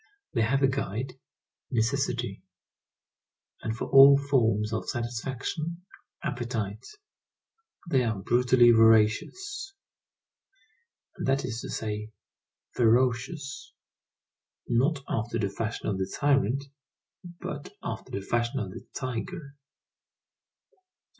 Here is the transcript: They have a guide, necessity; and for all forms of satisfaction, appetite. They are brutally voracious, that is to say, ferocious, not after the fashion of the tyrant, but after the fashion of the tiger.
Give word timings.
They 0.33 0.41
have 0.41 0.63
a 0.63 0.67
guide, 0.67 1.13
necessity; 1.69 2.41
and 3.61 3.77
for 3.77 3.85
all 3.85 4.17
forms 4.17 4.73
of 4.73 4.89
satisfaction, 4.89 5.85
appetite. 6.23 6.87
They 7.87 8.03
are 8.03 8.17
brutally 8.17 8.71
voracious, 8.71 9.75
that 11.19 11.45
is 11.45 11.61
to 11.61 11.69
say, 11.69 12.09
ferocious, 12.73 13.73
not 14.67 15.01
after 15.07 15.37
the 15.37 15.49
fashion 15.49 15.85
of 15.85 15.99
the 15.99 16.11
tyrant, 16.11 16.63
but 17.39 17.71
after 17.83 18.09
the 18.09 18.21
fashion 18.21 18.59
of 18.59 18.71
the 18.71 18.83
tiger. 18.95 19.55